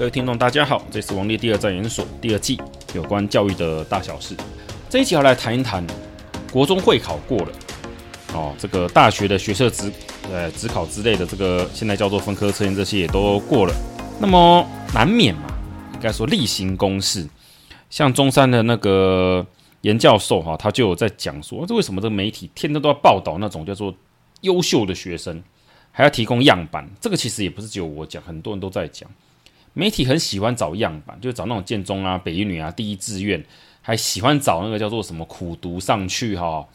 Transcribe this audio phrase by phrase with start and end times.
[0.00, 2.58] 各位听众，大家好，这是王立第二战研所第二季
[2.94, 4.34] 有关教育的大小事。
[4.88, 5.86] 这一集要来谈一谈
[6.50, 7.52] 国中会考过了
[8.32, 9.92] 哦，这个大学的学测职
[10.32, 13.74] 呃指考之类的，这个现在叫做分科测验，这些也都过了。
[14.18, 15.42] 那么难免嘛，
[15.92, 17.28] 应该说例行公事。
[17.90, 19.46] 像中山的那个
[19.82, 23.94] 严教授哈，他就有在讲说，这为什么这个媒体天天都要报道那种叫做
[24.40, 25.42] 优秀的学生，
[25.92, 26.88] 还要提供样板？
[27.02, 29.06] 这个其实也不是只有我讲，很多人都在讲。
[29.72, 33.44] 媒体很喜欢找样板，就找那种建中啊、北一女啊、第一志愿，
[33.82, 36.66] 还喜欢找那个叫做什么苦读上去哈、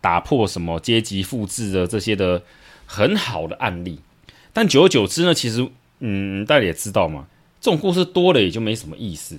[0.00, 2.42] 打破什么阶级复制的这些的
[2.86, 4.00] 很好的案例。
[4.52, 5.68] 但久而久之呢，其实
[6.00, 7.26] 嗯，大家也知道嘛，
[7.60, 9.38] 这种故事多了也就没什么意思。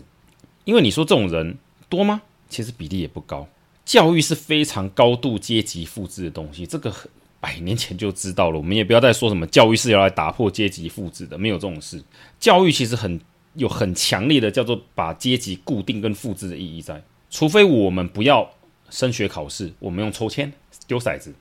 [0.66, 1.58] 因为你说这种人
[1.88, 2.22] 多吗？
[2.50, 3.48] 其实比例也不高。
[3.86, 6.94] 教育是非常高度阶级复制的东西，这个。
[7.40, 12.04] 百年前就知道了，我们也不要再说什么教育是要来打破阶级复制的，没有这种事。
[12.40, 13.20] 教育其实很
[13.54, 18.50] 有很强烈的叫做把阶级固定跟复制的意义在，除非我们不要
[18.90, 20.52] 升学考试，我们用抽签
[20.88, 21.34] 丢骰子。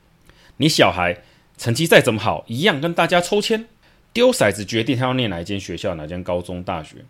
[0.58, 1.22] 你小孩
[1.56, 3.66] 成绩再怎么好，一样跟大家抽签
[4.12, 7.04] 丢骰子决定他要念哪一间学校、哪间高中、大学，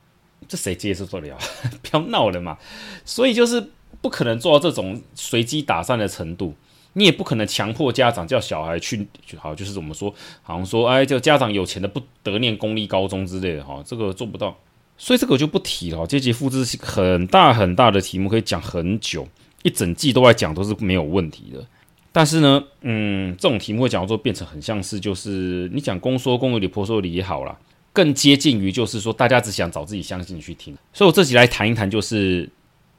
[0.48, 1.38] 这谁接受得了？
[1.82, 2.56] 不要闹了嘛！
[3.04, 6.54] 所以就是不可能做到这种随机打散的程度。
[6.98, 14.58] 你也不可能强迫家长叫小孩去，好，就是怎么说，好像说，哎，这家长有钱的不得念公立高中之类的，哈，这个做不到，
[14.96, 16.04] 所以这个我就不提了。
[16.08, 19.28] 阶级复制很大很大的题目，可以讲很久，
[19.62, 21.64] 一整季都在讲都是没有问题的。
[22.10, 27.56] 但是呢，嗯，这种题目会讲到说变成很像是，就是你讲公说公有理，婆说理也好啦，
[27.92, 30.76] 更接近于就是说大家只想找自己相信去听。
[30.92, 32.50] 所以我这集来谈一谈，就是。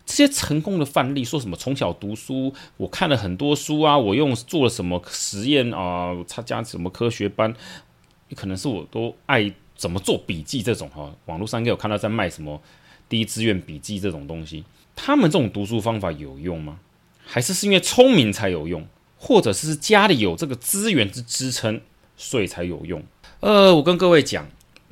[0.09, 7.53] 这些成功的范例，说什么从小读书，我看了很多书啊，我用做了什么实验啊，参加什么科学班，
[8.35, 12.59] 可能是我都爱怎么做笔记这种哈，网络上也有看到在卖什么
[13.07, 14.63] 第一志愿笔记这种东西，
[14.95, 16.79] 他们这种读书方法有用吗？
[17.23, 21.79] 还是是因为聪明才有用，或者是家里有这个资源之支撑，
[22.17, 23.03] 所以才有用？
[23.41, 24.49] 呃，我跟各位讲。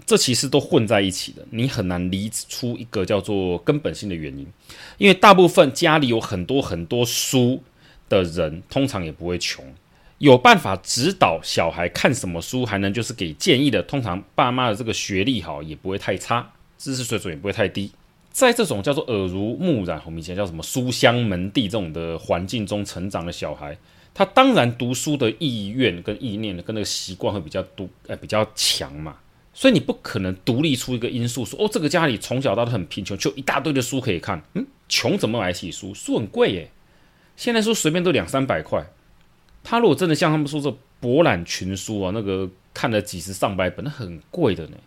[0.07, 4.47] 这其实都混在一起的，你很难理出一个叫做根本性的原因，
[4.97, 7.61] 因为大部分家里有很多很多书
[8.07, 9.65] 的人，通常也不会穷，
[10.19, 17.91] 有办法指导小孩看什么书，还能就是给建议的，通常爸妈的这个学历好也不会太差，知识水准也不会太低，
[18.31, 23.77] 在这种叫做耳濡目染，我们以前叫什么书香门第这种的环境中成长的小孩，
[24.13, 29.17] 他当然读书的意愿跟意念跟那个习惯会比较多，呃，比较强嘛。
[29.57, 34.39] 所以你不可能独立出一个因素说哦，这个家里从小到大很贫穷，就一大堆的书可以看。
[34.53, 35.95] 嗯，穷怎么买起书？
[35.95, 36.69] 书很贵耶，
[37.35, 38.85] 现在书随便都两三百块。
[39.63, 44.77] 他如果真的像他们说这博览群书啊，那个看了几十上百本，那很贵的呢。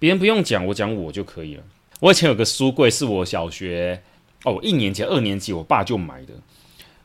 [0.00, 1.62] 别人不用讲，我讲我就可以了。
[2.00, 4.02] 我以前有个书柜，是我小学
[4.44, 6.34] 哦一年级、二年级，我爸就买的。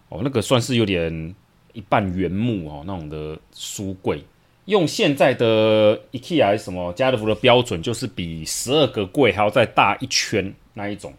[0.09, 1.35] 哦，那个算是有点
[1.73, 4.23] 一半原木哦那种的书柜。
[4.65, 11.13] 用现在的 IKEA 还是什么家乐福的标准，就是比十二个柜还要再大一圈那一种，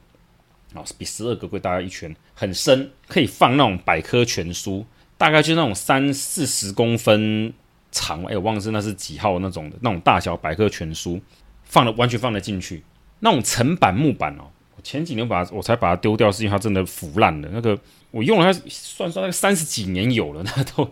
[0.74, 4.84] 啊，比十二个柜大一圈，很深，可以放那种百科全书，
[5.16, 7.52] 大概就那种三四十公分
[7.92, 11.20] 长，哎，我忘了是那是几号那种的那种大小百科全书，
[11.62, 12.82] 放了完全放得进去，
[13.20, 17.78] 那种层板木板哦，我前几年把我才把它丢掉，是因为它真的腐烂了，那个
[18.10, 20.90] 我用了它算算那个三十几年有了，那都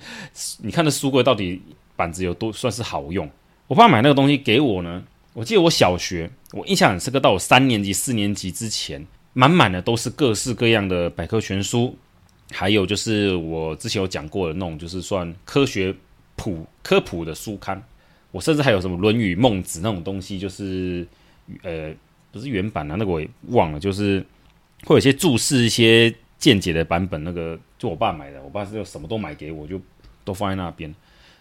[0.59, 1.61] 你看那书柜到底。
[1.97, 3.29] 板子有多算是好用？
[3.67, 5.03] 我爸买那个东西给我呢。
[5.33, 11.97] 我记得我小学，我印象很深刻，到我三年级、四年级之前，满满的都是各式各样的百科全书，
[12.53, 15.93] 还有就是我之前有讲过的那种，就是算科学
[16.37, 17.83] 普科普的书刊。
[18.31, 21.07] 我甚至还有什么《论语》《孟子》那种东西，就是
[21.63, 21.93] 呃，
[22.31, 24.25] 不是原版啊，那个我也忘了，就是
[24.85, 27.23] 会有些注释一些见解的版本。
[27.25, 29.81] 那个就我爸买的，我爸是什么都买给我，就
[30.25, 30.95] 都放在那边。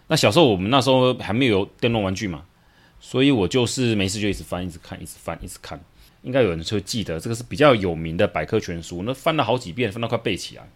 [0.06, 2.44] 那小时候我们那时候还没有电动玩具嘛，
[3.00, 5.80] 所以我就是没事就一直翻，一直看，一直翻，一直看。
[6.22, 10.66] 应该有人就会记得这个是比较有名的百科全书，那翻了好几遍，翻到快背起来。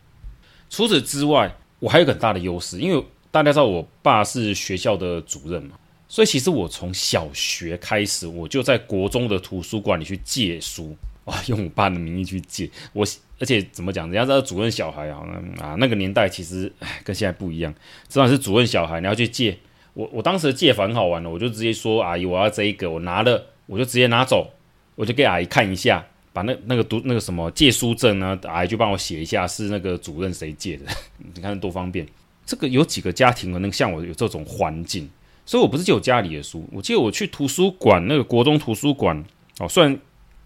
[0.68, 10.94] 除此之外，我还有很大的优势，因为大家知道我爸是学校的主任嘛，所以其实我从小学开始，我就在国中的图书馆里去借书。
[11.30, 13.06] 哇，用我爸的名义去借我，
[13.38, 14.06] 而且怎么讲？
[14.10, 15.20] 人家知道主任小孩啊，
[15.60, 16.72] 啊，那个年代其实
[17.04, 17.72] 跟现在不一样。
[18.08, 19.58] 知道是主任小孩，你要去借
[19.92, 20.08] 我。
[20.10, 24.50] 我当时的借法很好玩的，我就直接说：“阿姨，我要这一个。”我拿了，我就直接拿走，
[24.94, 26.02] 我就给阿姨看一下，
[26.32, 30.86] 把那那个读那个什么借书证呢，阿姨就帮我写一下是那个主任谁借的。
[31.34, 32.06] 你看多方便。
[32.46, 35.06] 这个有几个家庭可能像我有这种环境，
[35.44, 39.22] 所以我不是借我家里的书，我记得我去图书馆那个国中图书馆。
[39.58, 39.98] 哦，虽然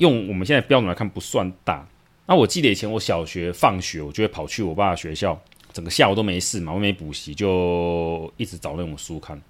[0.02, 1.86] 用我们现在标准来看不算大。
[2.26, 5.40] 那我记得以前我小学放学，我就会跑去我爸的学校，
[5.72, 9.40] 整个下午都没事嘛，我没补习，就一直找那种书看。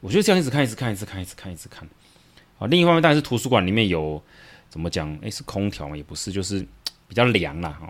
[0.00, 1.88] 我就这样一直看，一直看，一直看，一直看，一直看。
[2.58, 4.22] 啊，另一方面当然是图书馆里面有
[4.68, 5.12] 怎么讲？
[5.22, 5.96] 诶，是空调嘛？
[5.96, 6.64] 也不是，就是
[7.08, 7.76] 比较凉啦。
[7.82, 7.88] 哦，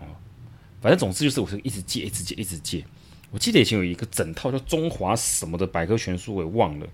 [0.81, 2.85] 反正总之就是我是一直借，一直借，一直借。
[3.31, 6.87] 我记得以前有一个整套叫中华什么的百科全书，我也忘了，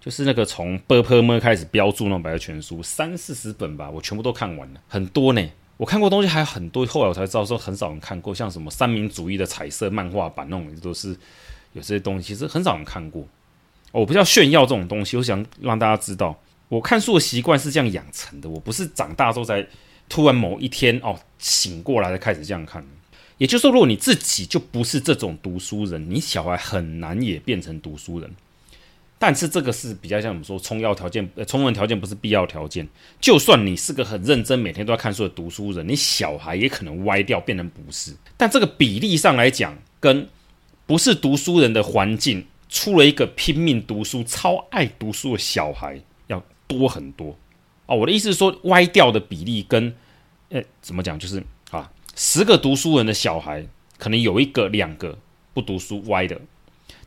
[0.00, 5.48] 就是那个从《b u r p e r m e r 开始标注那种百科全书，三四十本吧，我全部都看完了，很多呢。
[5.76, 11.16] 我看过东西还有很多，后来我才知道说很少人看过，像什么三民主义的彩色漫画版那种，都是
[11.72, 13.24] 有些东西，其实很少人看过。
[13.92, 16.36] 我不叫炫耀这种东西，我想让大家知道，
[16.68, 19.64] 我看书的习惯是这样养成的，我不是长大之后才
[20.08, 22.84] 突然某一天哦醒过来才开始这样看。
[23.36, 28.28] 也就是说，如果你自己就不是这种读书人，你小孩很难也变成读书人。
[29.18, 32.86] 但是这个是比较像我们说充要条件，呃，充分条件不是必要条件。
[33.20, 38.14] 就算你是个很认真，每天都要看书的读书人，你小孩也可能歪掉，变成不是。
[38.36, 40.28] 但这个比例上来讲，跟
[40.86, 47.36] 不是读书人的环境出了一个拼命读书、超爱读书的小孩要多很多。
[47.86, 49.94] 哦，我的意思是说，歪掉的比例跟，
[50.50, 51.90] 呃，怎么讲，就是啊。
[52.14, 53.66] 十个读书人的小孩，
[53.96, 55.16] 可能有一个、两个
[55.54, 56.40] 不读书歪的，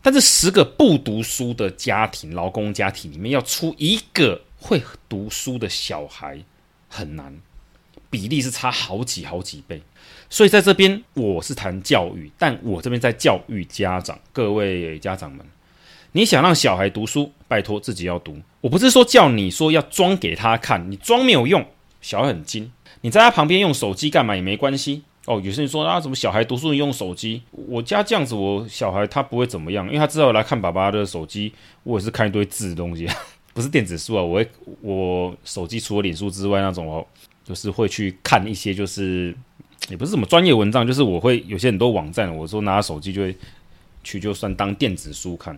[0.01, 6.39] 但是十个不读书的家庭、劳工家庭里面，要出一个会读书的小孩
[6.87, 7.39] 很难，
[8.09, 9.81] 比例是差好几好几倍。
[10.29, 15.45] 所以在这边，我是谈教育，但我这边在教育家长，各位家长们，
[16.13, 18.41] 你想让小孩读书，拜托自己要读。
[18.61, 21.65] 我不是说叫你说要装给他看，你装没有用，
[22.01, 22.71] 小孩很精。
[23.01, 25.41] 你在他旁边用手机干嘛也没关系哦。
[25.43, 27.41] 有些人说啊，怎么小孩读书用手机？
[27.51, 31.53] 我家这样子，我小孩他不会怎么样，因为他知道来看爸爸的手机，
[31.83, 33.07] 我也是看一堆字的东西，
[33.53, 34.23] 不是电子书啊。
[34.23, 34.47] 我会
[34.81, 37.05] 我手机除了脸书之外，那种哦，
[37.43, 39.35] 就是会去看一些，就是
[39.89, 43.35] 也不是什么专业文章，就是我会有些很多网站，我说拿手机就会
[44.03, 45.57] 去，就算当电子书看。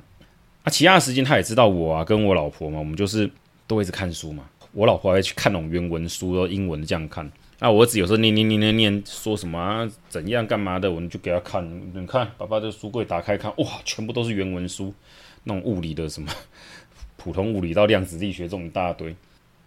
[0.64, 3.30] 啊，其他的时间他也知道我啊，跟我老婆嘛，我们就是
[3.68, 4.44] 都会一直看书嘛。
[4.72, 7.30] 我老婆还会去看那种原文书，英文这样看。
[7.64, 11.66] 那我儿子有时候念念念念念，说什么啊，怎样干嘛的，我们就给他看。
[11.94, 14.94] 你看，爸爸的书柜打开看，哇，全部都是原文书，
[15.46, 16.30] 那种物理的什么，
[17.16, 19.16] 普通物理到量子力学这种一大堆。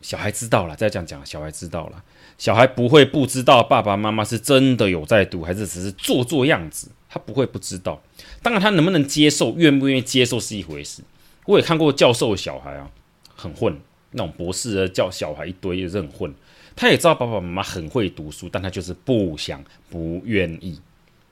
[0.02, 2.04] 小孩知道了，再这样讲，小孩知道了，
[2.36, 8.02] 小孩不会不知道爸爸妈妈是真的有在读，还是只是做做样子，他不会不知道。
[8.42, 11.02] 当然，他能不能接受，愿不愿意接受是一回事。
[11.46, 12.90] 我也看过教授的小孩啊，
[13.34, 13.80] 很混。
[14.12, 16.32] 那种博士的叫小孩一堆也是很混，
[16.76, 20.78] 他也知道爸爸妈妈很会读书，但他就是不想、不愿意、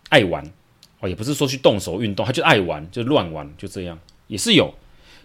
[0.09, 0.43] 爱玩
[1.01, 3.97] 哦，也不是说去动手运动，他就爱玩，就乱玩，就这样
[4.27, 4.75] 也是有。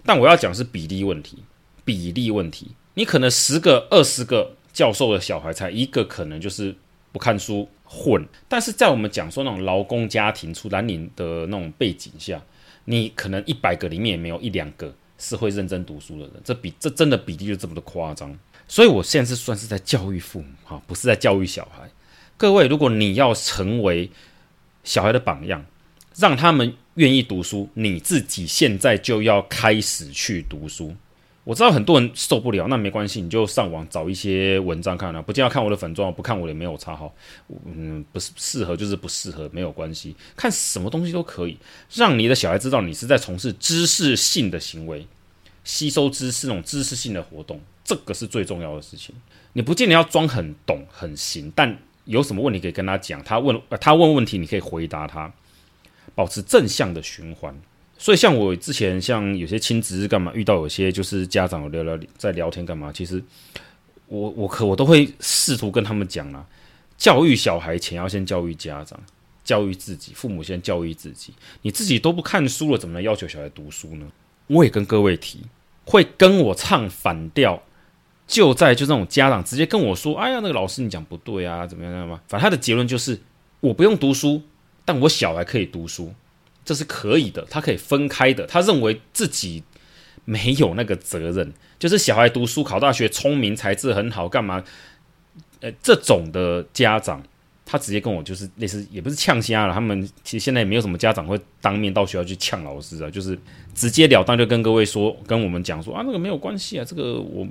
[0.05, 1.37] 但我要讲是比例问题，
[1.85, 2.67] 比例问题。
[2.95, 6.75] 你可能十个、二十个教授的小孩才一个可能就是
[7.11, 12.41] 不看书混，但是在我们讲说那种劳工家庭出蓝领的那种背景下，
[12.83, 14.93] 你可能一百个里面也没有一两个。
[15.21, 18.33] 是会认真读书的人，这比这真的比例就这么的夸张，
[18.69, 21.89] 所以我现在是算是在教育父母哈，不是在教育小孩。
[22.37, 24.09] 各位，如果你要成为
[24.83, 25.65] 小孩的榜样，
[26.15, 30.95] 让他们愿意读书，你自己现在就要开始去读书。
[31.45, 37.11] 我知道很多人受不了，那没关系，你就上网找一些文章看了，不见要看我的粉状，不看我的也没有差哈。
[37.65, 41.57] 嗯，不是适合就是不适合，没有关系，看什么东西都可以，
[41.91, 45.07] 让你的小孩知道你是在从事知识性的行为，
[45.69, 49.13] 吸收知识那种知识性的活动，这个是最重要的事情。
[49.53, 55.31] 你不见得要装很懂很行，但有什么问题可以跟他讲，他问他问问题，你可以回答他，
[56.15, 57.55] 保持正向的循环。
[57.99, 63.23] 所以，像我之前像有些亲子是干嘛，遇到有些就是家长聊聊在聊天干嘛，其实
[64.07, 66.43] 我我可我都会试图跟他们讲啦，
[66.97, 68.99] 教育小孩前要先教育家长，
[69.43, 71.31] 教育自己，父母先教育自己。
[71.61, 74.07] 你自己都不看书了，怎么能要求小孩读书呢？
[74.47, 75.41] 我也跟各位提，
[75.89, 77.63] 会跟我唱反调，
[78.27, 83.19] 就在就这种家长直接跟我说：“哎呀，那个老师你讲不对啊，怎么样怎么样？”反正他的结论就是
[83.59, 84.43] 我不用读书，
[84.85, 86.13] 但我小孩可以读书。
[86.63, 88.45] 这是可以的，他可以分开的。
[88.45, 89.63] 他认为自己
[90.25, 94.63] 没有那个责任，就是小孩读书考大学，聪明才智很好，干嘛？
[95.61, 97.23] 呃，这种的家长，
[97.71, 99.73] 他直接跟我就是类似，也不是呛瞎了。
[99.73, 103.37] 他们其实现在也没有什么家长会当面到学校去呛老师啊，就是
[103.75, 107.47] 直截了当就跟各位说，跟我们讲说啊，那个没有关系啊，这个我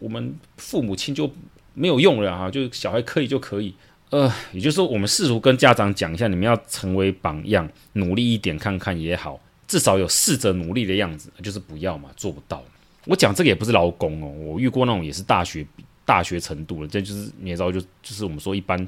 [0.00, 1.28] 我们父母亲就
[1.74, 3.74] 没有用了啊，就小孩可以就可以。
[4.10, 11.30] 呃，也就是说，我们试图跟家长讲一下，你们要成为榜样，努力一点看看也好，至少有试着努力的样子。
[11.42, 12.64] 就是不要嘛，做不到。
[13.04, 15.66] 我讲这个也不是劳工哦，我遇过那种也是大学
[16.08, 18.78] 大学程度了，这就是你也知道，就就是我们说一般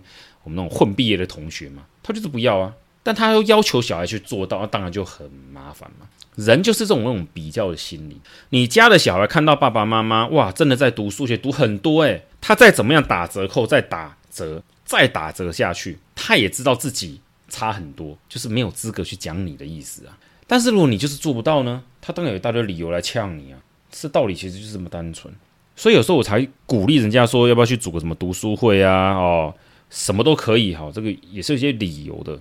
[0.42, 2.72] 我们那种混毕业的同学嘛，他就是不要啊，
[3.02, 6.08] 但他又要求小孩去做到，那当然就很麻烦嘛。
[6.36, 20.16] 人就是这种那种比较的心理，你家的小孩看到爸爸妈妈哇，真的在读数学读很多诶，他再怎么样打折扣，再打折，再打折下去，他也知道自己差很多，就是没有资格去讲你的意思啊。
[20.46, 23.58] 但是如果你就是做不到呢，他当然有一大堆理由来呛你啊。
[23.92, 25.34] 这道理其实就是这么单纯，
[25.80, 29.14] 所以有时候我才鼓励人家说，要不要去组个什么读书会啊？
[29.14, 29.54] 哦，
[29.88, 32.38] 什么都可以哈，这个也是有些理由的。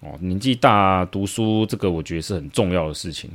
[0.00, 3.30] 哦，年纪大读书这个，我觉得是很重要的事情。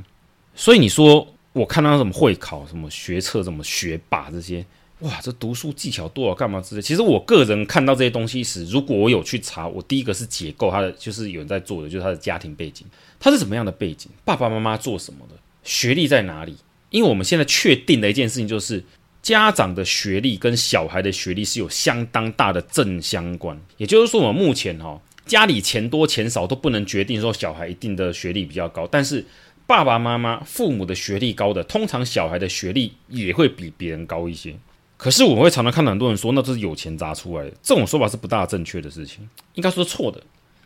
[0.54, 4.64] 所以你说我看到什么会考、什么学测、什么学霸这些，
[5.00, 6.80] 哇，这读书技巧多少干嘛之类。
[6.80, 12.86] 其实我个人看到这些东西时，如果我有去查，我第一个是解构他的，就是有人在做的，就是他的家庭背景，
[13.18, 15.34] 他是什么样的背景，爸爸妈妈做什么的，
[15.64, 16.54] 学历在哪里？
[16.90, 18.82] 因为我们现在确定的一件事情就是，
[19.28, 23.60] 家长的学历跟小孩的学历是有相当大的正相关。
[23.76, 24.98] 也就是说，我们目前哈。
[25.26, 29.22] 家里钱多钱少都不能决定说小孩一定的学历比较高，但是
[29.66, 34.56] 爸爸妈妈父母的学历高的，通常小孩的学历也会比别人高一些。
[34.96, 40.22] 可是我们会常常看到很多人说，那都是有钱砸出来的，这种说法是不大正确的事情，应该说错的。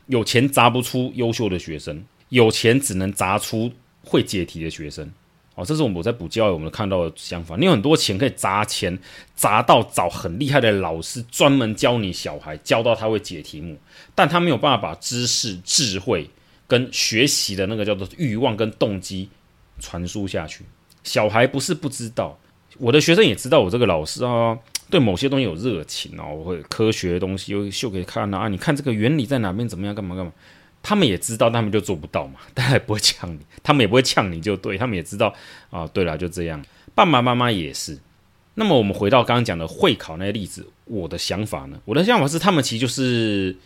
[0.06, 3.72] 有钱砸不出优秀的学生，有钱只能砸出
[4.04, 5.10] 会解题的学生。
[5.54, 7.56] 哦，这是我们我在补教育我们看到的想法。
[7.56, 8.98] 你有很多钱可以砸钱
[9.34, 13.76] 砸到找很厉害的老师，专门教你小孩，教到他会解题目，
[14.14, 16.28] 但他没有办法把知识、智慧
[16.66, 19.28] 跟学习的那个叫做欲望跟动机
[19.78, 20.64] 传输下去。
[21.04, 22.38] 小孩不是不知道，
[22.78, 30.32] 我的学生也知道我这个老师啊，对某些东西有热情哦，我会科学的东西又秀给看啊，你看这个原理在哪边，怎么样，干嘛干嘛。
[30.82, 35.32] 他们也知道，他们就做不到嘛， 当然也不会呛你，他们也不会呛你就对，他们也知道
[35.70, 35.86] 啊。
[35.86, 36.60] 对了，就这样，
[36.94, 37.98] 爸爸妈妈也是。
[38.54, 41.80] 那么我们回到刚刚讲的会考那些例子，我的想法呢？
[41.84, 43.56] 我的想法是，他们其实就是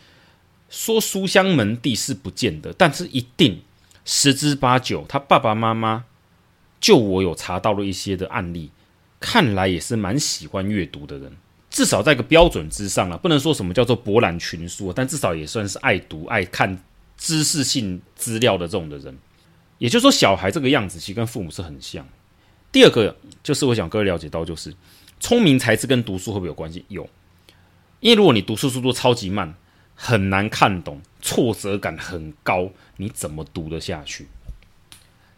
[0.69, 3.61] 说书香门第是不见得，但是一定
[4.05, 6.05] 十之八九，他爸爸妈妈
[6.79, 8.71] 就我有查到了一些的案例，
[9.19, 11.35] 看来也是蛮喜欢阅读的人，
[11.69, 16.77] 至少在一个标准之上了，不能说什么叫做博览群书，但至少也算是爱读爱看。
[17.17, 19.17] 知识性资料的这种的人，
[19.79, 22.07] 也就是说，小孩这个样子其实跟父母是很像。
[22.71, 24.73] 第二个就是我想各位了解到，就是
[25.19, 26.85] 聪明才智跟读书会不会有关系？
[26.89, 27.09] 有，
[27.99, 29.55] 因为如果你读书速度超级慢，
[29.95, 34.27] 很难看懂，挫折感很高，你怎么读得下去？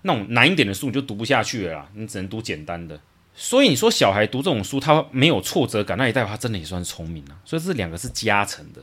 [0.01, 2.99] 那种难一点的书你就读不下去了啦，你只能读简单的。
[3.35, 7.39] 所以你说小孩读这种书，他没有挫折感，那也代他真的也算聪明啊。
[7.45, 8.81] 所以这两个是加成的。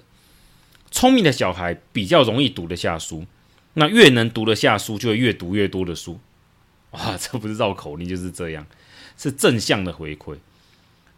[0.91, 3.27] 聪明的小孩比较容易读得下书，
[3.75, 6.19] 那越能读得下书，就会越读越多的书。
[6.93, 8.67] 哇，这不是绕口令就是这样，
[9.19, 10.37] 是正向的回馈。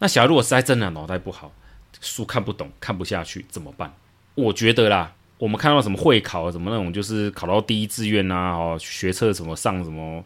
[0.00, 1.52] 那小孩如果实在真的脑袋不好，
[2.00, 3.94] 书看不懂、看不下去怎么办？
[4.34, 10.24] 我觉得啦，我们看到什么会考，什么那种就是考到第一志愿啊，哦，学测什么上什么，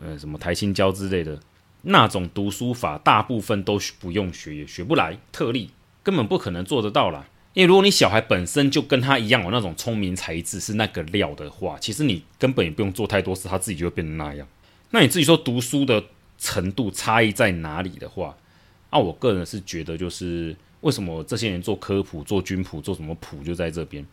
[0.00, 1.38] 呃，什么台新交之类的
[1.82, 5.70] 那种读书法，大部分都不用学，也学不来，特例
[6.02, 7.26] 根本不可能做得到啦。
[7.54, 14.46] 因为如果你小孩本身就跟他一样有那种聪明才智，是那个料的话，其实你根本也不用做太多事，他自己就会变成那样。
[14.90, 16.02] 那你自己说读书的
[16.38, 18.34] 程度差异在哪里的话，
[18.90, 24.04] 那、啊、我个人是觉得就是为什么这些人做科普、做军普、做什么普就在这边。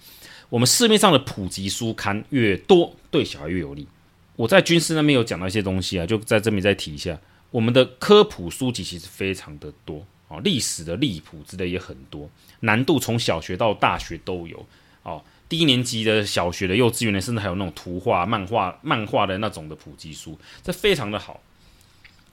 [0.50, 3.88] 我们市面上的普及书刊越多，对小孩越有利。
[4.36, 7.19] 我在军师那边有讲到一些东西啊，就在这边再提一下，
[7.51, 10.05] 我们的科普书籍其实非常的多。
[10.29, 12.29] 哦，历史的历谱之类也很多，
[12.62, 14.65] 难度从小学到大学都有。
[15.03, 21.41] 哦，低年级的小学的、幼稚园的，甚至还有那种图画、漫画、漫画的那种的普及书，这非常的好。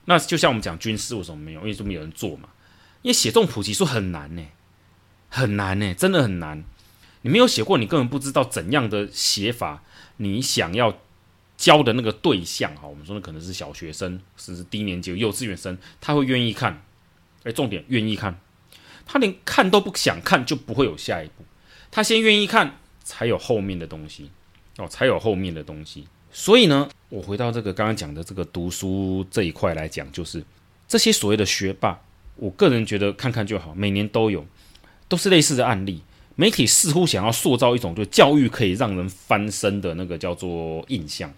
[0.05, 1.61] 那就像我们讲军师为什么没有？
[1.61, 2.49] 因为就没有人做嘛。
[3.01, 4.43] 因为写这种普及书很难呢，
[5.29, 6.63] 很难呢，真的很难。
[7.21, 9.83] 你没有写过，你根本不知道怎样的写法，
[10.17, 10.99] 你想要
[11.57, 16.83] 教的那个对象，哈，我们说那可能是小学生，甚至低年级幼稚园生，他会愿意看。
[17.47, 18.37] 哎，重点愿意看，
[19.05, 21.45] 他连看都不想看，就不会有下一步。
[21.89, 24.29] 他先愿意看，才有后面的东西
[24.77, 26.05] 哦，才有后面的东西。
[26.29, 30.43] 所以呢，我回到这个刚刚讲的这个读书这一块来讲，就是
[30.89, 31.97] 这些所谓的学霸，
[32.35, 34.45] 我个人觉得看看就好，每年都有，
[35.07, 36.03] 都是类似的案例。
[36.35, 41.33] 媒体似乎想要塑造一种，就教育可以让人翻身的那个叫做印象，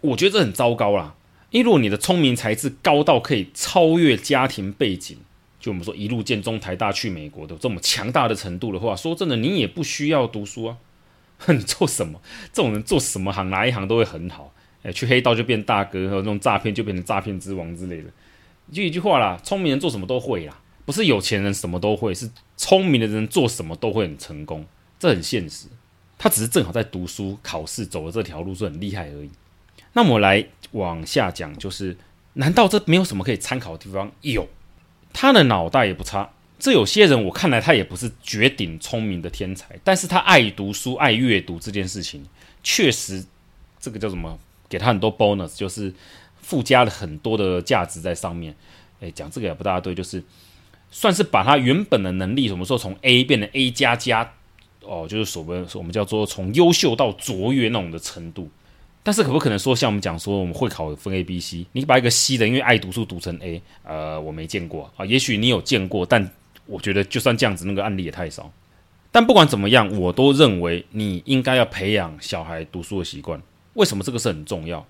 [0.00, 1.16] 我觉得这很糟糕啦。
[1.50, 5.18] 因为如果你的聪明才智高到可以超越家庭背景，
[5.60, 10.76] 就我们说一路建中、台大去美国的这么强大的程度的话，说真的，你也不需要读书啊，
[11.46, 12.20] 你做什么？
[12.52, 14.52] 这种人做什么行，哪一行都会很好。
[14.82, 18.08] 哎，去黑道就变大哥，和那种诈骗就变成诈骗之王之类的。
[18.72, 24.64] 就一句话啦，聪明人做什么都会啦，不是有钱人什么都会，是聪明的人做什么都会很成功，
[24.98, 25.66] 这很现实。
[26.16, 29.30] 他只是正好在读书、考试走的这条路是很厉害而已。
[29.92, 31.96] 那么来往下讲，就是
[32.34, 34.10] 难道这没有什么可以参考的地方？
[34.22, 34.46] 有，
[35.12, 36.30] 他的脑袋也不差。
[36.58, 42.22] 这有些人我看来他也不是绝顶聪明的天才，但是他爱读书、爱阅读这件事情，
[42.62, 43.24] 确实
[43.80, 44.38] 这个叫什么？
[44.68, 45.92] 给他很多 bonus，就是
[46.42, 48.54] 附加了很多的价值在上面。
[49.00, 50.22] 诶，讲这个也不大对，就是
[50.90, 54.32] 算是把他原本的能力，什么时候从 A 变成 A 加加，
[54.82, 58.50] 哦，就是所谓我们叫做从优秀到卓越那种的程度。
[59.02, 66.30] 但是可不可能说像我们讲说我们会考分 A、B、C，你把一个 C 的因为爱读书读成 A，呃，我没见过啊，也许你有见过，但。
[66.66, 68.48] 我觉得就算这样子，那个案例也太少。
[69.10, 73.42] 但不管怎么样，我都认为你应该要培养小孩读书的习惯。
[73.74, 74.86] 为什么这个是很重要？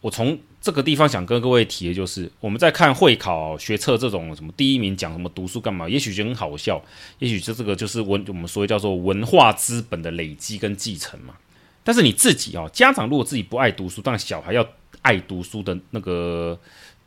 [0.00, 6.80] 我从这个地方想跟各位提的就是，我们在看会考学测这种什么第一名讲什么读书干嘛，也许就很好笑，
[7.18, 11.34] 也许这这个就是文我们所谓叫做文化资本的累积跟继承嘛。
[11.84, 14.66] 但是你自己啊，家长如果自己不爱读书，但小孩要
[15.02, 16.58] 爱读书的那个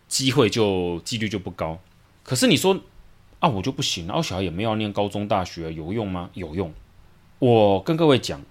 [0.08, 1.78] 机会就几率就不高。
[2.24, 2.80] 可是你说。
[3.40, 4.16] 啊，我就不行了。
[4.18, 6.28] 我小孩也没有念高中大学，有用吗？
[6.34, 6.74] 有用。
[7.38, 8.42] 我跟各位讲，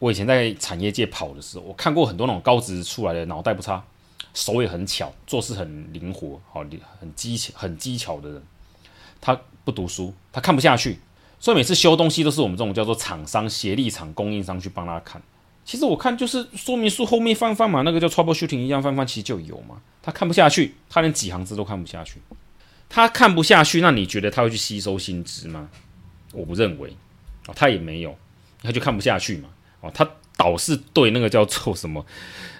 [0.00, 3.84] 我以前在产业界跑的时候，我看过很多那种高职出来的，脑袋不差，
[4.34, 6.64] 手也很巧，做事很灵活，好，
[6.98, 8.42] 很机巧、很机巧的人。
[9.20, 10.98] 他不读书，他看不下去，
[11.38, 15.22] 所以每次修东西都是我们这种叫做厂商、协力厂、供应商去帮他看。
[15.64, 19.80] 其实我看就是说明书后面翻翻嘛，那个叫 troubleshooting 一样翻翻，其实就有嘛。
[20.02, 22.20] 他看不下去，他连几行字都看不下去。
[22.88, 25.68] 他看不下去，那你觉得他会去吸收新知吗？
[26.32, 26.94] 我不认为，
[27.46, 28.16] 哦，他也没有，
[28.62, 29.48] 他就看不下去嘛，
[29.80, 32.04] 哦，他倒是对那个叫做什么，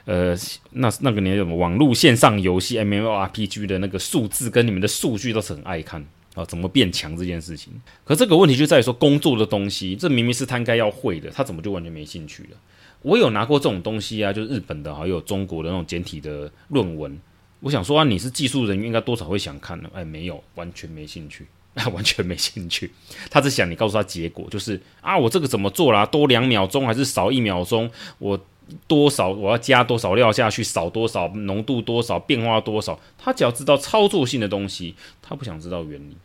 [0.04, 0.36] 呃，
[0.70, 6.02] 那那个年什么网络线上游戏 mmrpg 的那个数字跟你们的数据都是很爱看
[6.34, 7.72] 啊，怎么变强这件事情。
[8.04, 12.56] 可这个问题就在于说，工作的东西，这明明是他应该要会的，他怎么就完全没兴趣了？
[13.02, 17.18] 我有拿过这种东西啊，就是日本的，还有中国的那种简体的论文。
[17.60, 19.88] 我想说啊，你是技术人员，应该多少会想看的。
[19.94, 21.46] 哎，没有，完全没兴趣，
[21.92, 22.90] 完全没兴趣。
[23.30, 26.04] 他只想你告诉他结果，就是啊，我这个怎么做啦？
[26.06, 27.90] 多两秒钟还是少一秒钟？
[28.18, 28.40] 我
[28.86, 30.62] 多少我要加多少料下去？
[30.64, 31.82] 少多少浓度？
[31.82, 32.98] 多少变化多少？
[33.18, 36.16] 他只要知道操作性的东西，他不想知道原理。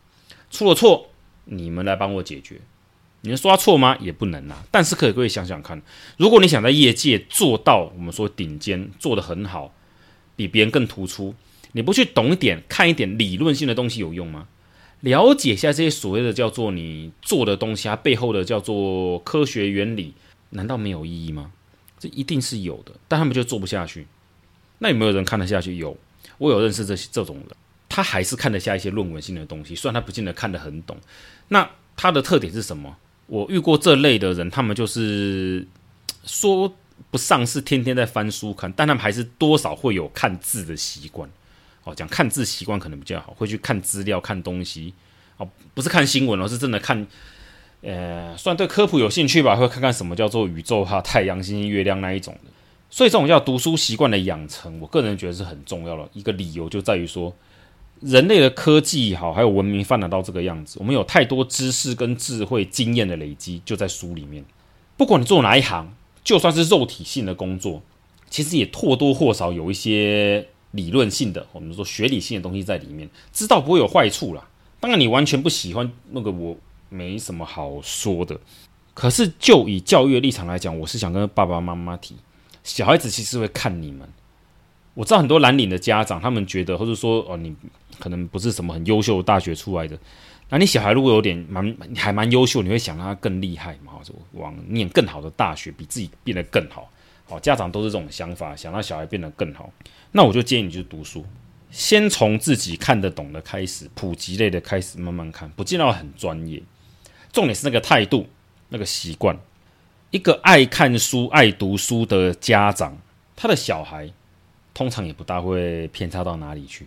[0.50, 1.08] 出了错，
[1.44, 2.60] 你们来帮我解决。
[3.20, 3.96] 你能说他错吗？
[4.00, 4.64] 也不能啊。
[4.70, 5.80] 但是可以各位想想看，
[6.16, 9.74] 如果你想在业界做到我们说顶尖，做得很好。
[10.36, 11.34] 比别人更突出，
[11.72, 14.46] 你不去懂一点、看一点理论性的东西有用吗？
[15.00, 20.14] 了解一下这些所谓的叫做你做的东西，它背后的叫做科学原理，
[20.50, 21.50] 难道没有意义吗？
[21.98, 24.06] 这一定是有的，但他们就做不下去。
[24.78, 25.76] 那有没有人看得下去？
[25.76, 25.98] 有，
[26.38, 27.46] 我有认识这些这种人，
[27.88, 30.96] 他还是看得下一些论文性的东西，虽然他不见得看得很懂。
[31.48, 32.96] 那他的特点是什么？
[33.28, 35.66] 我遇过这类的人，他们就是
[36.24, 36.74] 说。
[37.10, 41.30] 不上是天天在翻书看，但他们还是多少会有看字的习惯。
[41.84, 44.92] 哦，讲看字习惯可能比较好，会去看资料、看东西。
[45.38, 47.06] 哦，不是看新闻，而是真的看。
[47.82, 52.50] 呃，算对科普有兴趣吧，会看看什么叫做宇宙哈、太阳、星星、月亮那一种的。
[52.90, 56.06] 所以这种叫读书习惯的养成，我个人觉得是很重要的。
[56.12, 57.34] 一个理由就在于说，
[58.00, 64.44] 人类的科技好，还有文明发展到这个样子，我们有太多知识跟智慧、经验的累积，就在书里面。
[64.96, 65.92] 不管你做哪一行。
[66.24, 67.80] 就算是肉体性的工作，
[68.28, 74.46] 其实也或多或少有一些理论性的，我们说学理性的东西在里面，知道不会有坏处啦。
[74.78, 76.54] 当然，你完全不喜欢那个，我
[76.90, 78.38] 没什么好说的。
[78.92, 82.16] 可是，就以教育立场来讲，我是想跟爸爸妈妈提，
[82.62, 84.06] 小孩子其实会看你们。
[84.98, 87.54] 我知道很多蓝领的家长，他们觉得，或者说，哦，你
[88.00, 89.96] 可能不是什么很优秀的大学出来的。
[90.48, 93.92] 那你小孩如果有点蛮还蛮优秀，你会想让他更厉害嘛？
[94.02, 96.90] 就往念更好的大学，比自己变得更好。
[97.28, 99.72] 好，家长都是这种想法，想让小孩变得更好。
[100.10, 101.24] 那我就建议你去读书，
[101.70, 106.60] 先从自己看得懂的开始，普及类的开始慢慢看，不见得要很专业。
[107.32, 108.26] 重点是那个态度，
[108.70, 109.38] 那个习惯。
[110.10, 112.98] 一个爱看书、爱读书的家长，
[113.36, 114.10] 他的小孩
[114.78, 116.86] 通常也不大会偏差到哪里去。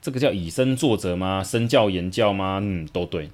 [0.00, 1.44] 这个叫以身作则吗？
[1.44, 2.58] 身教言教吗？
[2.62, 3.28] 嗯，都对。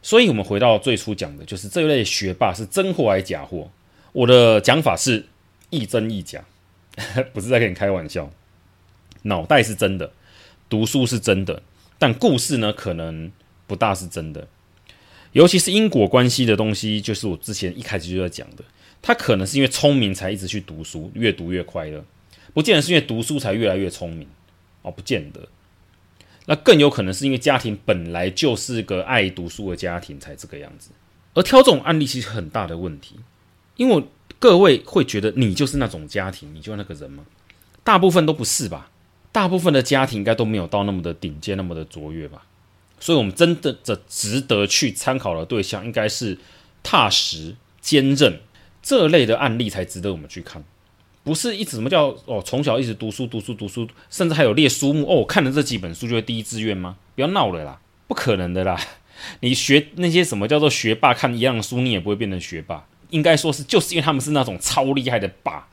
[0.00, 3.68] 所以，我们回到最初讲的，就是这一类学霸是真货还是假货？
[4.12, 5.26] 我的讲法是
[5.70, 6.44] 亦真亦假，
[7.34, 8.30] 不是在跟你开玩笑。
[9.22, 10.12] 脑袋是真的，
[10.68, 11.64] 读书是真的，
[11.98, 13.32] 但故事呢，可能
[13.66, 14.46] 不大是真的。
[15.32, 18.62] 尤其是因果关系的东西，就是我之前一开始就在讲的，
[19.02, 22.04] 他可能是因为聪明才一直去读书，越读越快乐，
[22.52, 24.28] 不见得是因为读书才越来越聪明
[24.82, 25.48] 哦，不见得。
[26.46, 30.90] 那更有可能是因为家庭本来就是个爱读书的家庭才这个样子。
[31.34, 33.16] 而挑这种案例其实很大的问题，
[33.76, 34.04] 因为
[34.38, 37.24] 各位会觉得你就是那种家庭，你就那个人吗？
[37.84, 38.90] 大部分都不是吧？
[39.30, 42.42] 大部分的家庭应该都没有到那么的顶尖，那么的卓越吧？
[42.98, 46.36] 所以，我们真的的值得去参考的对象，应该是
[46.82, 48.40] 踏实、坚韧
[48.82, 50.62] 这类的案例才值得我们去看，
[51.22, 56.96] 不是一直什么叫哦，从小一直读书、读书、读书，甚至还有列书目哦，我看了这几本书就会第一志愿吗？
[57.14, 58.80] 不要闹了啦，不可能的啦！
[59.40, 62.86] 你学那些什么叫做学霸，看一样的书，你也不会变成学霸。
[63.10, 65.68] 应该说是，就是因为他们是那种超厉害的霸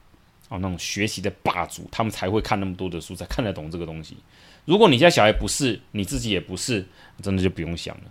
[0.49, 4.17] 哦，那种学习的霸主，他们才会看那么多的书，才看得懂这个东西。
[4.65, 6.85] 如果你家小孩不是，你自己也不是，
[7.21, 8.03] 真的就不用想了。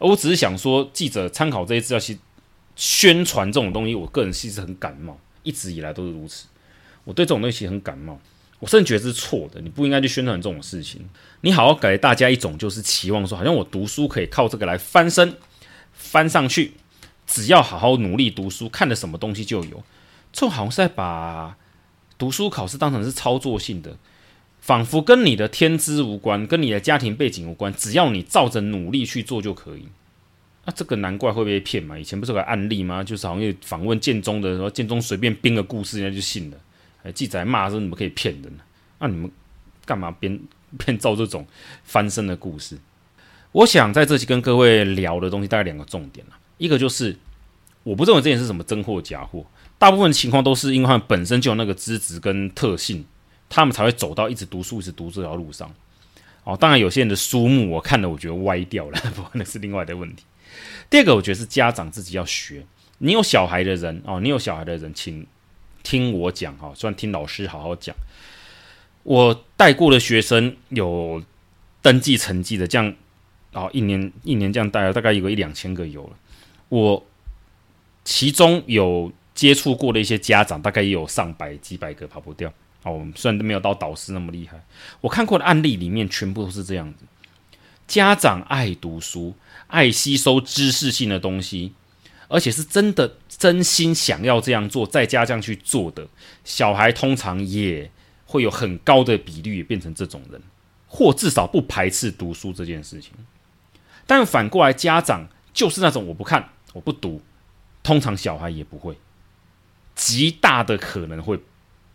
[0.00, 2.18] 而我只是想说，记者参考这些资料，其实
[2.74, 6.46] 宣传这种东西，我个人其实很感冒，一直以来都是如此。
[7.10, 8.16] 我对这种东西很感冒，
[8.60, 9.60] 我甚至觉得是错的。
[9.60, 11.04] 你不应该去宣传这种事情。
[11.40, 15.34] 你好好给大家一种就是期望说，好像我读书可以靠这个来翻身，
[15.92, 16.74] 翻上去。
[17.26, 19.82] 只要好好努力读书，看了什么东西就有。
[20.32, 21.56] 这好像是在把
[22.16, 23.96] 读书考试当成是操作性的。
[24.60, 29.88] 仿佛跟你的天资无关，跟你的家庭背景无关，只要你照着努力去做就可以。
[30.66, 31.98] 那、这个难怪会被骗嘛？
[31.98, 33.02] 以前不是有个案例吗？
[33.02, 36.58] 就是好像访问建中的时候，建中随便编个故事，人家就信了。
[37.02, 38.52] 哎，记者还骂说你们可以骗人，
[38.98, 39.30] 那、你们
[39.84, 40.40] 干嘛编
[40.78, 41.46] 编造这种
[41.84, 42.78] 翻身的故事？
[43.52, 46.26] 我想在这期跟各位聊的东西大概两个重点，
[46.58, 47.16] 一个就是
[47.82, 49.44] 我不认为这件事什么真货假货，
[49.78, 53.04] 大部分情况都是因为他们本身就有那个资质跟特性。
[53.52, 55.68] 他们才会走到一直读书、一直读这条路上。
[56.44, 60.22] 哦，当然有些人的书目我看了，我觉得歪掉了， 不过那是另外的问题。
[60.88, 62.64] 第二个，我觉得是家长自己要学。
[62.98, 65.26] 你有小孩的人哦，你有小孩的人，请
[65.82, 67.94] 听我讲哈，算听老师好好讲。
[69.02, 71.22] 我带过的学生有
[71.80, 72.94] 登记成绩的，这样
[73.52, 76.10] 啊，一年一年这样带了，大概有个一两千个有了。
[76.68, 77.06] 我
[78.04, 82.52] 其中有接触过的一些家长，大概也有上百几百个跑不掉。
[82.82, 84.62] 哦，我们虽然都没有到导师那么厉害，
[85.00, 87.04] 我看过的案例里面全部都是这样子。
[87.86, 89.34] 家长爱读书，
[89.66, 91.72] 爱吸收知识性的东西，
[92.30, 96.08] 而且是真的真心想要这样做，在家这样去做的
[96.44, 97.90] 小孩，通常也
[98.24, 100.40] 会有很高的比率变成这种人，
[100.86, 103.12] 或至少不排斥读书这件事情。
[104.06, 107.20] 但反过来，家长就是那种我不看，我不读，
[107.82, 108.96] 通常小孩也不会，
[109.94, 111.38] 极大的可能会。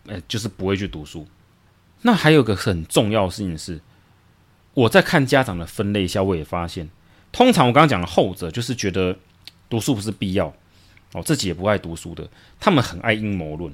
[0.07, 1.25] 呃，就是不会去读书。
[2.03, 3.81] 那还有个很重要的事情是，
[4.75, 6.87] 我在看家长的分类下，我也发现，
[7.31, 9.17] 通常我刚刚讲的后者，就是觉得
[9.69, 10.53] 读书不是必要
[11.13, 12.27] 哦，自己也不爱读书的，
[12.59, 13.73] 他们很爱阴谋论，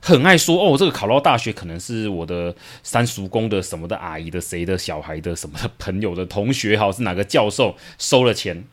[0.00, 8.64] 很爱说哦，这个考到大学可能是我的三叔公的什么的阿姨的谁的小孩的什么的朋友的同学，好是哪个教授收了钱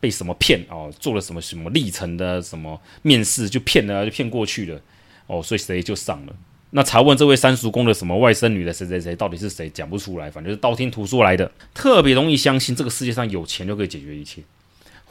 [0.00, 4.80] 被什么骗哦，做了什么什么历程的什么面试就骗了，就骗过去了。
[5.28, 6.34] 哦，所以谁就上了？
[6.70, 9.70] 那查问这位三叔公的什么外甥女的谁谁谁到底是谁？
[9.70, 11.50] 讲不出来，反正是道听途说来的。
[11.72, 14.42] 特别容易相信这个世界上有钱就可以解决一切，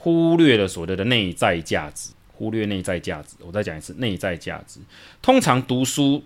[0.02, 3.36] 忽略了所谓的内在价值，忽略内在价值。
[3.40, 4.80] 我再讲一次，内在价值。
[5.22, 6.24] 通常读书，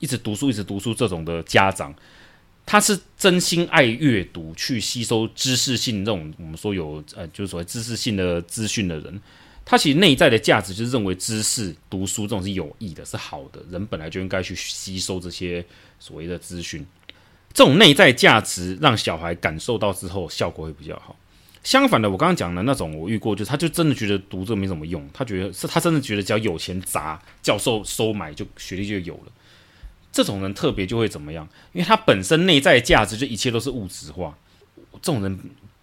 [0.00, 1.94] 一直读书，一直读书这种的家长，
[2.66, 9.20] 他是真心爱阅读，去吸收知识性这种我们说有呃，就是所谓知识性的资讯的人。
[9.64, 13.62] 他其实内在的价值就是认为知识、读书这种是有益的，是好的。
[13.70, 15.64] 人本来就应该去吸收这些
[16.00, 16.84] 所谓的资讯。
[17.52, 21.14] 这种内在价值让小孩感受到之后，效果会比较好。
[21.62, 29.32] 相反的，我刚刚讲的那种，我遇过，就他就真的觉得读这没什么用，他觉得是他真的觉得只要有钱砸，教授收买，就学历就有了。
[30.12, 31.48] 这种人特别就会怎么样？
[31.72, 34.36] 因为他本身内在价值就一切都是物质化。
[35.02, 35.38] 这种人。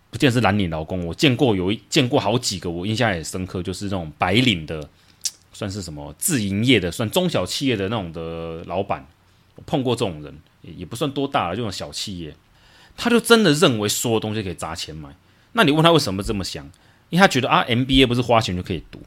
[0.10, 4.90] 不见是蓝领劳工，我见过有一见过好几个，我印象也深刻，就是那种白领的，
[5.52, 9.06] 算是什么自营业的，算中小企业的那种的老板，
[9.66, 12.34] 碰过这种人，也也不算多大了，这种小企业，
[12.96, 15.10] 他就真的认为所有东西可以砸钱买。
[15.58, 16.63] 那你问他为什么这么想？
[17.10, 19.02] 因为他觉得啊，MBA 不是花钱就可以读，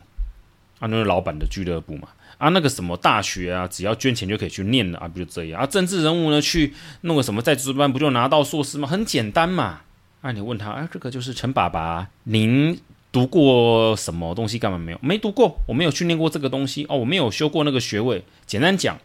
[0.80, 2.08] 啊，那是老板的俱乐部嘛，
[2.38, 5.66] 啊，那个什么大学啊，只要捐钱就可以去念了啊，不就这样啊？
[5.66, 8.88] 政治人物呢，去弄个什么在职班不就拿到硕士吗？
[8.88, 9.82] 很简单嘛。
[10.22, 12.78] 啊，你问他，啊，这个就是陈爸爸，您
[13.12, 14.58] 读过什么东西？
[14.58, 14.98] 干嘛没有？
[15.00, 18.24] 没读过，我没有去念过这个东西哦，我没有修过那个学位。
[18.46, 18.98] 简单讲，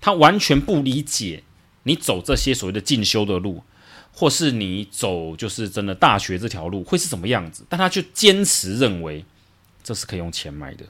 [0.00, 1.42] 他完全不理解
[1.84, 3.62] 你走这些所谓的进修的路，
[4.12, 9.24] 或是你走就是真的大学这条路会是什么样子，但他就坚持认为
[9.82, 10.84] 这是可以用钱买的。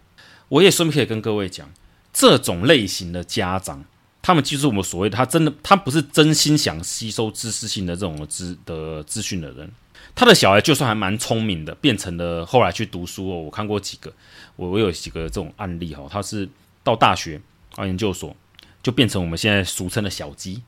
[0.48, 1.70] 我也顺便可以跟各位讲，
[2.12, 3.84] 这种类型的家长
[4.22, 9.70] 他们就是我们所谓的他真的他不是真心想吸收知识性的这种资的资讯的人。
[10.14, 13.40] 他的小孩就算还蛮聪明的，变成了后来去读书哦。
[13.42, 14.12] 我看过几个，
[14.56, 16.48] 我我有几个这种案例哈，他是
[16.82, 17.40] 到大学
[17.76, 18.34] 啊研究所，
[18.82, 20.62] 就变成我们现在俗称的小鸡，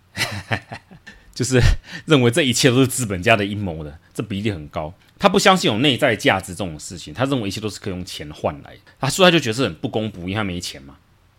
[1.35, 1.61] 就是
[2.07, 4.93] 认为这一切都是资本家的阴谋的，这比例很高。
[5.19, 8.75] 他不相信有内在价值这种事情，他认为一切都是可以用钱换来。
[8.99, 10.97] 他说他就觉得很不公不义，因为他没钱嘛，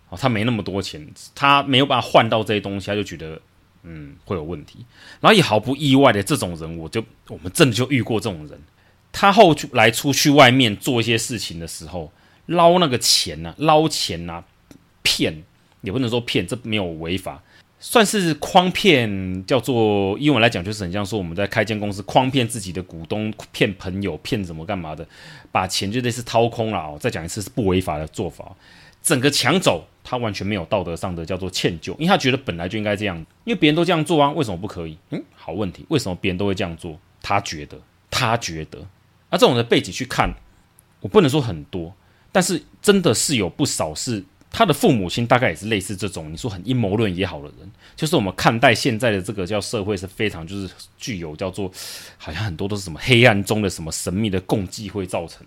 [0.10, 3.40] 哦，他没那么多钱，他没有办法换到这些东西，他就觉得。
[3.86, 4.86] 嗯，会有问题，
[5.20, 8.58] 然后也毫不意外的这种人，我就我们真的就遇过这种人。
[9.12, 12.10] 他后来出去外面做一些事情的时候，
[12.46, 14.42] 捞那个钱呐，捞钱呐，
[15.02, 15.44] 骗
[15.82, 17.44] 也不能说骗，这没有违法，
[17.86, 25.06] 算是诓骗，叫做英文来讲就是很像说我们在开间公司诓骗自己的股东，骗朋友，骗什么干嘛的，
[25.52, 26.98] 把钱就类似掏空了哦。
[26.98, 28.56] 再讲一次是不违法的做法。
[29.02, 34.98] 整个抢走，他完全没有道德上的叫做歉疚，因为他觉得本来就应该这样，因为别人都这样做啊，为什么不可以？
[35.10, 36.98] 嗯，好问题，为什么别人都会这样做？
[37.22, 37.78] 他觉得，
[38.10, 38.80] 他觉得，
[39.30, 40.34] 那这种的背景去看，
[41.02, 41.94] 我不能说很多，
[42.32, 51.70] 但是真的是有不少是他的父母亲，大概也是类似这种，你说很阴谋论也好的人，就是我们看待现在的这个叫社会是非常就是具有叫做，
[52.18, 55.44] 好像很多都是什么黑暗中的什么神秘的共济会造成。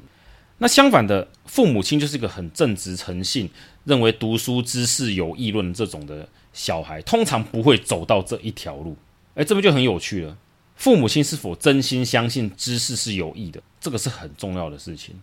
[0.59, 3.49] 那相反的，父母亲就是一个很正直诚信，
[3.85, 8.97] 认为读书知识有议论这种的小孩，通常不会走到这一条路。
[9.37, 10.37] 哎，这边就很有趣了。
[10.75, 13.63] 父母亲是否真心相信知识是有益的？
[13.81, 15.15] 这个是很重要的事情。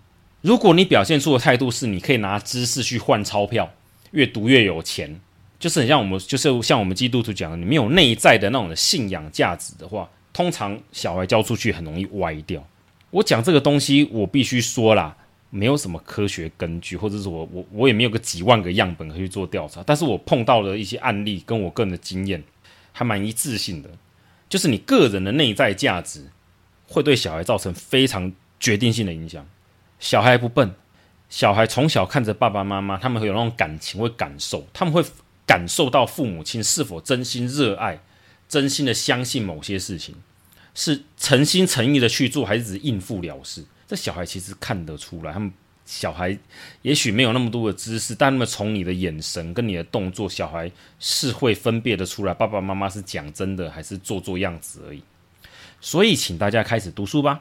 [0.43, 3.71] 如果你表现出的态度是你可以拿知识去换钞票，
[4.12, 5.19] 越读越有钱，
[5.58, 12.62] 就是很像我们，就是像我们基督徒讲的，你没有内在的那种的信仰价值的话，通常小孩教出去很容易歪掉。
[13.10, 15.15] 我讲这个东西，我必须说啦。
[15.56, 22.43] 没有什么科学根据，或者是我我我也没有个几万个样本可以去做调查，但是我碰到了一些案例，跟我个人的经验
[22.91, 23.89] 还蛮一致性的，
[24.49, 26.25] 就是你个人的内在价值
[26.88, 29.47] 会对小孩造成非常决定性的影响。
[30.04, 30.76] 小孩不笨，
[31.30, 35.02] 小孩从小看着爸爸妈妈，他们会有那种感情，会感受，他们会
[35.48, 38.02] 感受到父母亲是否真心热爱，
[38.50, 40.13] 真心的相信某些事情，
[40.76, 43.63] 是诚心诚意的去做，还是只应付了事。
[43.88, 45.50] 这小孩其实看得出来，他们
[45.86, 46.38] 小孩
[46.82, 55.02] 也许没有那么多的知识，但他们从你的眼神跟你的动作，小孩是会分辨得出来，爸爸妈妈是讲真的还是做做样子而已。
[55.80, 57.39] 所以，请大家开始读书吧。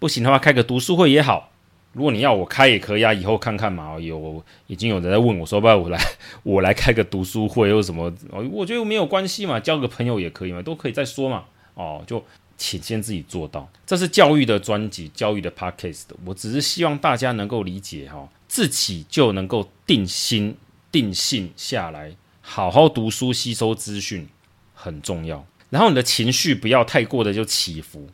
[0.00, 1.50] 不行的话，开个读书会也好。
[1.92, 3.98] 如果你要我开也可以啊，以后看看嘛。
[3.98, 5.98] 有已经有人在问我说，不然我来
[6.42, 8.12] 我来开个读书会，又什么？
[8.50, 11.44] 我觉得没有关系嘛，交个朋友也可以嘛，都可以再说嘛。
[11.74, 12.24] 哦，就。
[12.58, 16.02] 请先自己做到，这是教育的专辑，教育的 podcast。
[16.24, 20.54] 我只是希望大家能够理解哈，自己就能够定心
[20.92, 24.28] 定性下来，好好读书，吸收资讯
[24.74, 25.44] 很重要。
[25.70, 28.08] 然后你的情绪不要太过的就起伏，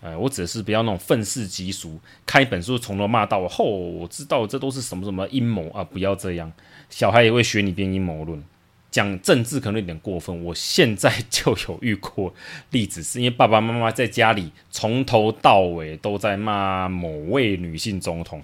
[0.00, 6.50] 哎，我只是不要那种愤世嫉俗，看一本书从头骂到尾，后、我知道这都是什么什么阴谋啊，不要这样，
[6.88, 8.42] 小孩也会学你编阴谋论。
[8.90, 12.34] 讲政治可能有点过分，我现在 就有遇过
[12.70, 18.42] 例子，是因为爸爸妈妈在家里从头到尾都在骂某位女性总统，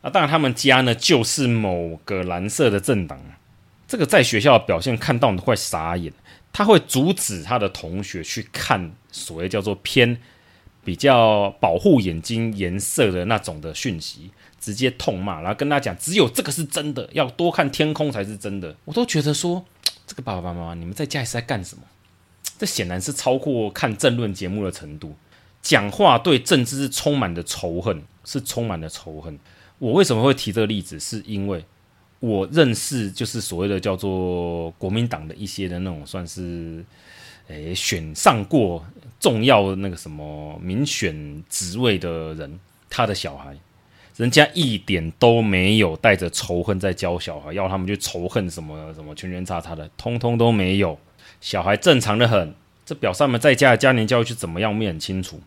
[0.00, 3.20] 啊，当然他们家呢就是某个蓝色的政党，
[3.86, 6.10] 这个在学校的表现看到你会傻眼，
[6.50, 10.18] 他会阻止他的同学去看所谓叫做偏
[10.84, 14.30] 比较保护眼睛颜色的那种的讯息。
[14.60, 18.74] 直接痛骂，然后跟他讲，只有这个是真的，要多看天空才是真的。
[18.86, 19.62] 我都觉得说，
[20.06, 21.82] 这个爸爸妈妈，你们在家里是在干什么？
[22.58, 25.14] 这显然是超过看政论节目的程度。
[25.60, 29.38] 讲话对政治充满的仇恨，是充满的仇恨。
[29.78, 30.98] 我为什么会提这个例子？
[30.98, 31.62] 是因为
[32.20, 36.82] 我认识就是所谓的叫做国民党的一些的那种算是，
[37.48, 38.82] 诶选上过
[39.24, 42.60] 重要的那个什么民选职位的人，
[42.90, 43.56] 他的小孩。
[44.16, 50.98] 人家一点都没有带着仇恨在教小孩，要他们去仇恨什么什么圈圈叉叉的，通通都没有。
[51.40, 55.40] 小孩正常的很，这表示他们在家的家庭教育是怎么样，我们也很清楚。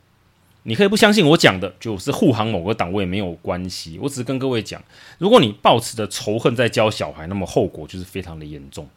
[0.63, 3.99] 你可以不相信我讲的，就是护航某个党，位没有关系。
[4.01, 4.83] 我只是跟各位讲，
[5.19, 8.89] 如果你抱持着仇恨在教小孩，那么后果就是非常的严重。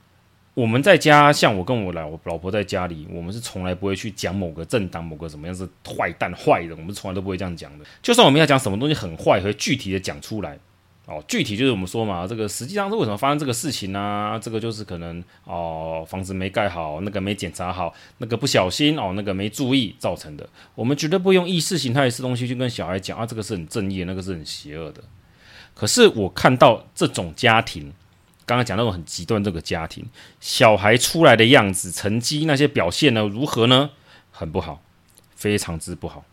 [0.61, 7.85] 我们在家，像我跟我老老婆在家里，我们是从来不会去讲某个政党、某个什么样是坏蛋、坏人，我们从来都不会这样讲的。
[8.03, 10.59] 就算我们要讲什么东西很坏，会具体的讲出来。
[11.07, 20.47] 哦，具体就是我们说嘛，这个实际上是为什么发生这个事情呢、这个就是可能哦，房子没盖好，那个没检查好，那个不小心哦，那个没注意造成的。
[20.75, 25.03] 我们绝对不用意识形态的东西去跟小孩讲啊，这个是很正义，那个是很邪恶的。
[25.75, 27.91] 可是我看到这种家庭。
[28.51, 30.05] 刚刚讲那种很极端这个家庭，
[30.41, 33.91] 小孩出来的样子、成绩那些表现呢，如何呢？
[34.33, 34.83] 很不好，
[35.37, 36.25] 非常之不好。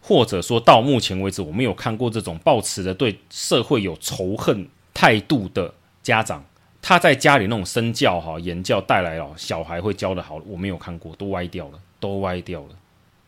[0.00, 6.44] 或者说到目前为止，我没有看过这种抱持着对社会有仇恨态度的家长，
[6.80, 12.68] 他在家里那种身教哈、言教带来了小孩会教得好，我没有看过，都歪掉了，都歪掉了。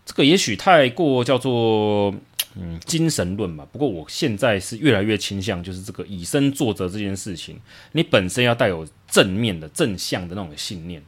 [0.04, 2.14] 这个也许太过叫做。
[2.58, 3.66] 嗯，精神论嘛。
[3.70, 7.60] 不过我现在是越来越倾向，就是这个以身作则这件事情，
[7.92, 11.02] 你本身要带有正面的、正向的那种信念，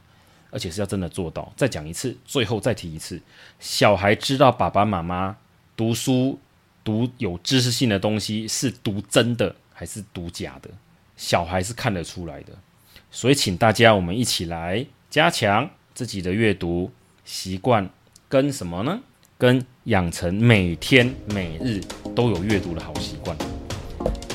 [0.51, 1.51] 而且是要真的做到。
[1.57, 3.19] 再讲一次，最后再提一次，
[3.59, 5.35] 小孩知道爸爸妈妈
[5.75, 6.39] 读书
[6.83, 10.69] 读有知识性的东西是读真的还是读假的，
[11.17, 12.53] 小孩是看得出来的。
[13.11, 16.91] 所以，请大家我们一起来加强自己的阅读
[17.25, 17.89] 习惯，
[18.27, 19.01] 跟什么呢？
[19.39, 21.79] 跟养成每天每日
[22.13, 23.37] 都有阅读的好习惯，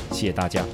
[0.09, 0.65] 谢谢大家。